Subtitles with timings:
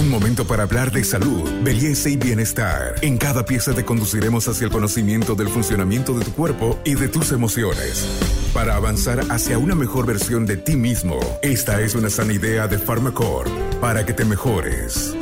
[0.00, 2.94] Un momento para hablar de salud, belleza y bienestar.
[3.02, 7.08] En cada pieza te conduciremos hacia el conocimiento del funcionamiento de tu cuerpo y de
[7.08, 8.06] tus emociones.
[8.54, 12.78] Para avanzar hacia una mejor versión de ti mismo, esta es una sana idea de
[12.78, 13.50] Pharmacore
[13.82, 15.14] para que te mejores.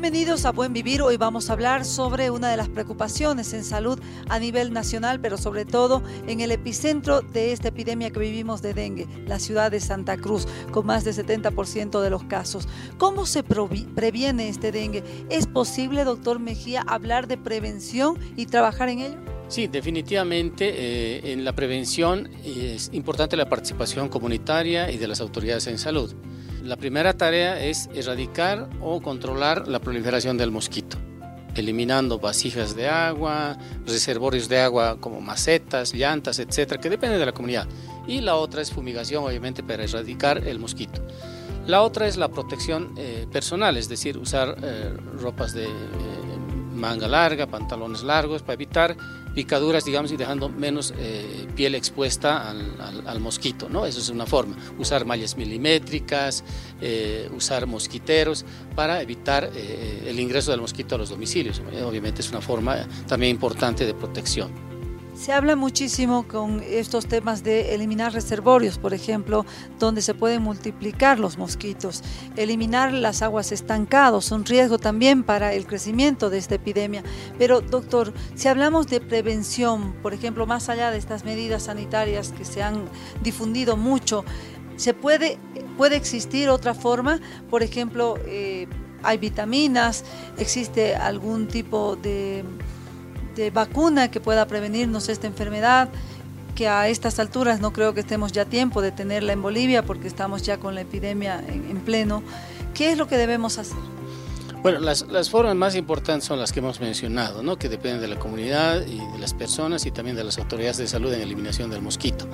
[0.00, 1.02] Bienvenidos a Buen Vivir.
[1.02, 4.00] Hoy vamos a hablar sobre una de las preocupaciones en salud
[4.30, 8.72] a nivel nacional, pero sobre todo en el epicentro de esta epidemia que vivimos de
[8.72, 12.66] dengue, la ciudad de Santa Cruz, con más de 70% de los casos.
[12.96, 15.04] ¿Cómo se previene este dengue?
[15.28, 19.16] ¿Es posible, doctor Mejía, hablar de prevención y trabajar en ello?
[19.48, 25.66] Sí, definitivamente eh, en la prevención es importante la participación comunitaria y de las autoridades
[25.66, 26.14] en salud.
[26.64, 30.98] La primera tarea es erradicar o controlar la proliferación del mosquito,
[31.54, 37.32] eliminando vasijas de agua, reservorios de agua como macetas, llantas, etcétera, que depende de la
[37.32, 37.66] comunidad.
[38.06, 41.00] Y la otra es fumigación, obviamente, para erradicar el mosquito.
[41.66, 45.68] La otra es la protección eh, personal, es decir, usar eh, ropas de eh,
[46.70, 48.96] manga larga, pantalones largos para evitar
[49.34, 53.86] picaduras, digamos, y dejando menos eh, piel expuesta al, mosquito, ¿no?
[53.86, 54.56] Eso es una forma.
[54.78, 56.42] Usar mallas milimétricas,
[56.80, 61.62] eh, usar mosquiteros para evitar eh, el ingreso del mosquito a los domicilios.
[61.84, 64.69] Obviamente es una forma también importante de protección.
[65.20, 69.44] Se habla muchísimo con estos temas de eliminar reservorios, por ejemplo,
[69.78, 72.02] donde se pueden multiplicar los mosquitos.
[72.36, 77.02] Eliminar las aguas estancadas, un riesgo también para el crecimiento de esta epidemia.
[77.38, 82.46] Pero, doctor, si hablamos de prevención, por ejemplo, más allá de estas medidas sanitarias que
[82.46, 82.86] se han
[83.22, 84.24] difundido mucho,
[84.76, 85.38] ¿se puede,
[85.76, 87.20] puede existir otra forma?
[87.50, 88.66] Por ejemplo, eh,
[89.02, 90.02] hay vitaminas,
[90.38, 92.42] existe algún tipo de
[93.34, 95.88] de vacuna que pueda prevenirnos esta enfermedad,
[96.54, 99.82] que a estas alturas no creo que estemos ya a tiempo de tenerla en Bolivia
[99.84, 102.22] porque estamos ya con la epidemia en, pleno.
[102.74, 103.78] ¿Qué es lo que debemos hacer?
[104.62, 107.56] Bueno, las, las, formas más importantes son las que hemos mencionado, ¿no?
[107.56, 110.86] que dependen de la comunidad y de las personas y también de las autoridades de
[110.86, 112.28] salud en eliminación del mosquito.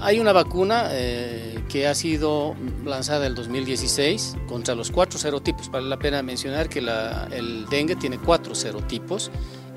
[0.00, 2.54] Hay una vacuna eh, que ha sido
[2.84, 5.70] lanzada el 2016 contra los cuatro serotipos.
[5.70, 9.32] Vale la pena mencionar que el dengue tiene cuatro serotipos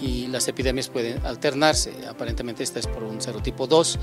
[0.00, 1.92] y las epidemias pueden alternarse.
[2.08, 3.98] Aparentemente esta es por un serotipo 2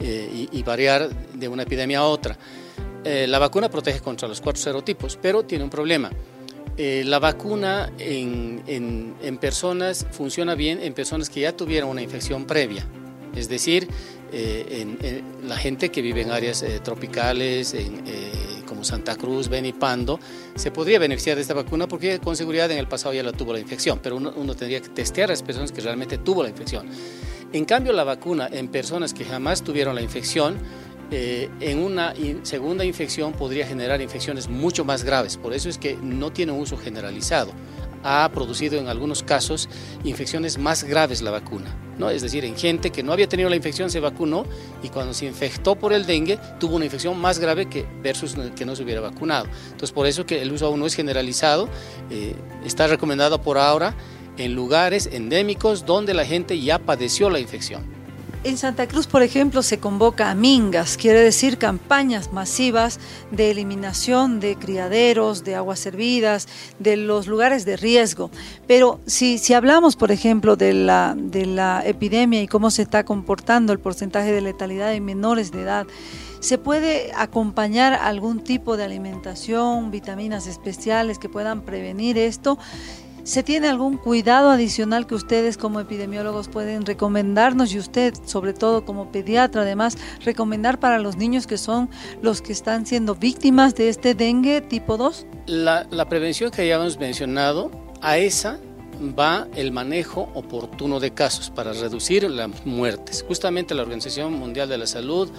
[0.00, 2.36] eh, y, variar de una epidemia a otra.
[3.04, 6.10] Eh, la vacuna protege contra los cuatro serotipos, pero tiene un problema.
[6.76, 12.02] Eh, la vacuna en, en, en, personas funciona bien en personas que ya tuvieron una
[12.02, 12.86] infección previa,
[13.34, 13.88] es decir,
[14.32, 14.98] en,
[15.46, 18.04] la gente que vive en áreas tropicales, en
[18.84, 20.18] Santa Cruz, Beni, Pando,
[20.54, 23.52] se podría beneficiar de esta vacuna porque con seguridad en el pasado ya la tuvo
[23.52, 26.88] la infección, pero uno, tendría que testear a las personas que realmente tuvo la infección.
[27.52, 30.58] En cambio, la vacuna en personas que jamás tuvieron la infección,
[31.10, 35.36] eh, en una segunda infección podría generar infecciones mucho más graves.
[35.36, 37.52] Por eso es que no tiene un uso generalizado
[38.02, 39.68] ha producido en algunos casos
[40.04, 41.76] infecciones más graves la vacuna.
[41.98, 42.10] ¿no?
[42.10, 44.44] Es decir, en gente que no había tenido la infección se vacunó
[44.82, 48.64] y cuando se infectó por el dengue tuvo una infección más grave que versus que
[48.64, 49.46] no se hubiera vacunado.
[49.64, 51.68] Entonces, por eso que el uso aún no es generalizado,
[52.10, 52.34] eh,
[52.64, 53.94] está recomendado por ahora
[54.38, 57.99] en lugares endémicos donde la gente ya padeció la infección.
[58.42, 62.98] En Santa Cruz, por ejemplo, se convoca a mingas, quiere decir campañas masivas
[63.30, 66.48] de eliminación de criaderos, de aguas servidas,
[66.78, 68.30] de los lugares de riesgo.
[68.66, 73.04] Pero si, si hablamos, por ejemplo, de la, de la epidemia y cómo se está
[73.04, 75.86] comportando el porcentaje de letalidad en menores de edad,
[76.40, 82.58] ¿Se puede acompañar algún tipo de alimentación, vitaminas especiales que puedan prevenir esto?
[83.22, 88.84] ¿Se tiene algún cuidado adicional que ustedes como epidemiólogos pueden recomendarnos y usted, sobre todo
[88.84, 91.90] como pediatra, además, recomendar para los niños que son
[92.22, 95.26] los que están siendo víctimas de este dengue tipo 2?
[95.46, 97.70] La, prevención que ya hemos mencionado,
[98.00, 98.58] a esa
[99.18, 103.24] va el manejo oportuno de casos para reducir las muertes.
[103.26, 105.30] Justamente la Organización Mundial de la Salud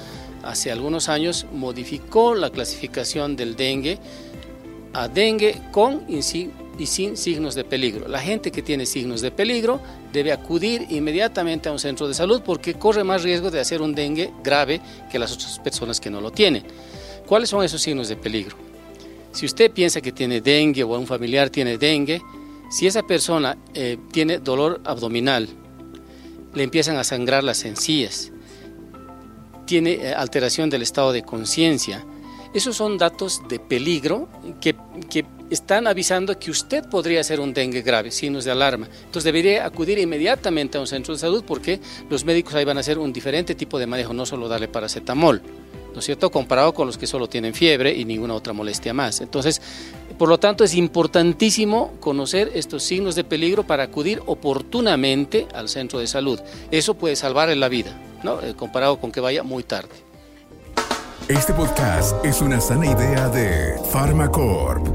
[0.43, 3.99] hace algunos años modificó la clasificación del dengue
[4.93, 6.21] a dengue con y
[6.85, 8.07] signos de peligro.
[8.07, 9.81] La gente que tiene signos de peligro
[10.11, 13.93] debe acudir inmediatamente a un centro de salud porque corre más riesgo de hacer un
[13.93, 14.81] dengue grave
[15.11, 16.63] que las otras personas que no lo tienen.
[17.27, 18.57] ¿Cuáles son esos signos de peligro?
[19.31, 22.21] Si usted piensa que tiene dengue o un familiar tiene dengue,
[22.69, 25.47] si esa persona eh, tiene dolor abdominal,
[26.53, 28.31] le empiezan a sangrar las encías,
[29.65, 32.05] tiene eh, alteración del estado de conciencia,
[32.53, 34.27] esos son datos de peligro
[34.59, 34.75] que,
[35.09, 38.87] que están avisando que usted podría ser un dengue grave, signos de alarma.
[38.99, 42.79] Entonces debería acudir inmediatamente a un centro de salud porque los médicos ahí van a
[42.81, 45.41] hacer un diferente tipo de manejo, no solo darle paracetamol.
[45.93, 46.31] ¿no es cierto?
[46.31, 49.21] Comparado con los que solo tienen fiebre y ninguna otra molestia más.
[49.21, 49.61] Entonces,
[50.17, 55.99] por lo tanto, es importantísimo conocer estos signos de peligro para acudir oportunamente al centro
[55.99, 56.39] de salud.
[56.71, 58.41] Eso puede salvar la vida, ¿no?
[58.41, 60.10] Eh, comparado con que vaya muy tarde.
[61.31, 64.85] Este podcast es una sana idea de Pharmacorp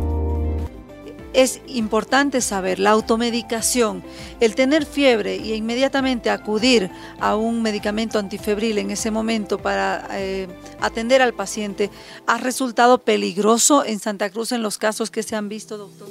[1.32, 4.02] es importante saber la automedicación,
[4.40, 6.90] el tener fiebre y inmediatamente acudir
[7.20, 10.46] a un medicamento antifebril en ese momento para eh,
[10.80, 11.90] atender al paciente,
[12.26, 16.08] ¿ha resultado peligroso en Santa Cruz en los casos que se han visto, doctor?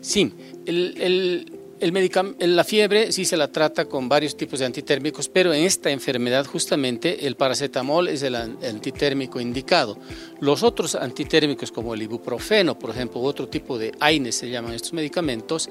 [0.00, 0.34] Sí,
[0.66, 1.53] el, el
[1.92, 6.46] la fiebre sí se la trata con varios tipos de antitérmicos, pero en esta enfermedad
[6.46, 9.98] justamente el paracetamol es el antitérmico indicado.
[10.40, 14.92] Los otros antitérmicos como el ibuprofeno, por ejemplo, otro tipo de AINES se llaman estos
[14.92, 15.68] medicamentos,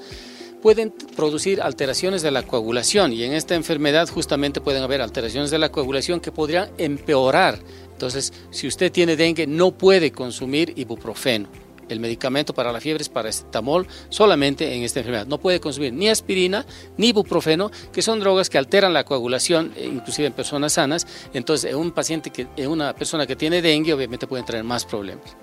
[0.62, 5.58] pueden producir alteraciones de la coagulación y en esta enfermedad justamente pueden haber alteraciones de
[5.58, 7.58] la coagulación que podrían empeorar.
[7.92, 13.08] Entonces, si usted tiene dengue, no puede consumir ibuprofeno el medicamento para la fiebre es
[13.08, 15.26] paracetamol solamente en esta enfermedad.
[15.26, 16.66] No puede consumir ni aspirina
[16.96, 21.06] ni ibuprofeno, que son drogas que alteran la coagulación, eh, inclusive en personas sanas.
[21.32, 24.84] Entonces, en un paciente que, en una persona que tiene dengue, obviamente pueden traer más
[24.84, 25.36] problemas.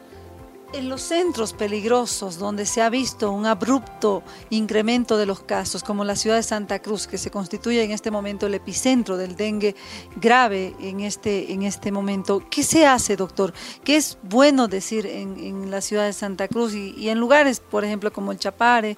[0.73, 6.05] En los centros peligrosos donde se ha visto un abrupto incremento de los casos, como
[6.05, 9.75] la ciudad de Santa Cruz, que se constituye en este momento el epicentro del dengue
[10.15, 13.53] grave en este, en este momento, ¿qué se hace, doctor?
[13.83, 17.83] ¿Qué es bueno decir en, la ciudad de Santa Cruz y, y, en lugares, por
[17.83, 18.95] ejemplo, como el Chapare,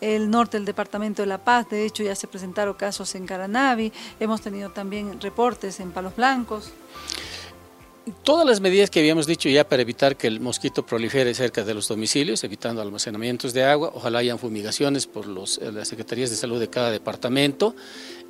[0.00, 1.68] el norte del departamento de La Paz?
[1.68, 6.72] De hecho, ya se presentaron casos en Caranavi, hemos tenido también reportes en Palos Blancos
[8.22, 11.74] todas las medidas que habíamos dicho ya para evitar que el mosquito prolifere cerca de
[11.74, 16.36] los domicilios, evitando almacenamientos de agua, ojalá hayan fumigaciones por los, eh, las secretarías de
[16.36, 17.74] salud de cada departamento,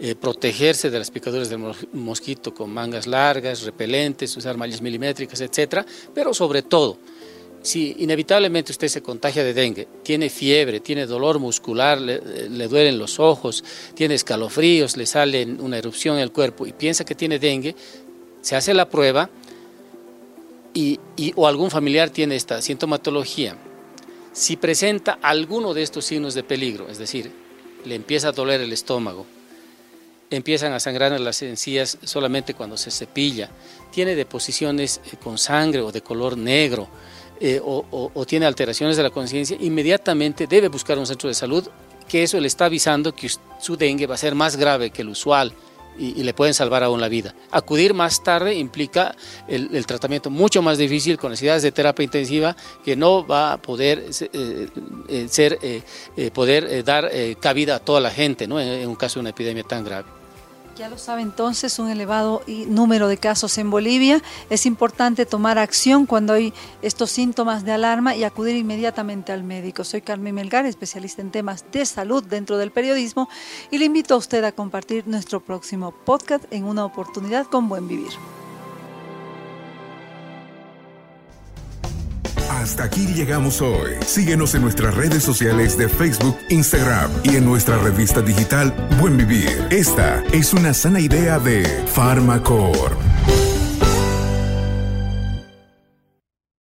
[0.00, 1.61] eh, protegerse de las picaduras del
[1.93, 5.84] mosquito con mangas largas, repelentes, usar mallas milimétricas, etcétera,
[6.14, 6.99] pero sobre todo,
[7.61, 12.99] si inevitablemente usted se contagia de dengue, tiene fiebre, tiene dolor muscular, le, le, duelen
[12.99, 13.64] los ojos,
[13.94, 17.75] tiene escalofríos, le sale una erupción en el cuerpo y piensa que tiene dengue,
[18.40, 19.28] se hace la prueba,
[20.76, 21.00] y,
[21.37, 23.56] o algún familiar tiene esta sintomatología,
[24.32, 27.32] si presenta alguno de estos signos de peligro, es decir,
[27.87, 29.25] le empieza a doler el estómago,
[30.31, 33.49] empiezan a sangrar las encías solamente cuando se cepilla,
[33.90, 36.88] tiene deposiciones eh, con sangre o de color negro,
[37.40, 41.67] eh, o, tiene alteraciones de la conciencia, inmediatamente debe buscar un centro de salud
[42.06, 43.31] que eso le está avisando que
[43.61, 45.52] su dengue va a ser más grave que el usual
[45.98, 47.34] y, le pueden salvar aún la vida.
[47.50, 49.14] Acudir más tarde implica
[49.48, 54.04] el, tratamiento mucho más difícil con necesidades de terapia intensiva que no va a poder
[54.32, 54.69] eh,
[55.08, 57.10] eh, ser, eh, poder dar
[57.40, 58.60] cabida a toda la gente ¿no?
[58.60, 60.15] en un caso de una epidemia tan grave.
[60.76, 64.23] Ya lo sabe entonces, un elevado número de casos en Bolivia.
[64.50, 66.52] Es importante tomar acción cuando hay
[66.82, 69.84] estos síntomas de alarma y acudir inmediatamente al médico.
[69.84, 73.26] Soy Carmen Melgar, especialista en temas de salud dentro del periodismo
[73.70, 77.88] y le invito a usted a compartir nuestro próximo podcast en una oportunidad con buen
[77.88, 78.12] vivir.
[82.66, 83.92] Hasta aquí llegamos hoy.
[84.04, 89.68] Síguenos en nuestras redes sociales de Facebook, Instagram y en nuestra revista digital Buen Vivir.
[89.70, 93.06] Esta es una sana idea de Farmacorp.